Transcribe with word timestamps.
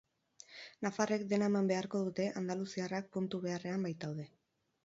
Nafarrek 0.85 1.25
dena 1.33 1.49
eman 1.51 1.69
beharko 1.73 2.01
dute 2.07 2.27
andaluziarrak 2.43 3.15
puntu 3.19 3.43
beharrean 3.45 3.87
baitaude. 3.91 4.27